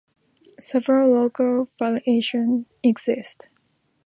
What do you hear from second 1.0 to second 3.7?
local variations exist.